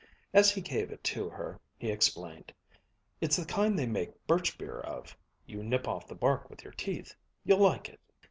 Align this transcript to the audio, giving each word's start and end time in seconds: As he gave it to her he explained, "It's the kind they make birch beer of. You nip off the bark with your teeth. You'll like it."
As 0.33 0.49
he 0.51 0.61
gave 0.61 0.89
it 0.89 1.03
to 1.13 1.29
her 1.29 1.59
he 1.77 1.91
explained, 1.91 2.51
"It's 3.21 3.35
the 3.35 3.45
kind 3.45 3.77
they 3.77 3.85
make 3.85 4.25
birch 4.25 4.57
beer 4.57 4.79
of. 4.79 5.15
You 5.45 5.61
nip 5.61 5.87
off 5.87 6.07
the 6.07 6.15
bark 6.15 6.49
with 6.49 6.63
your 6.63 6.73
teeth. 6.73 7.13
You'll 7.43 7.61
like 7.61 7.87
it." 7.87 7.99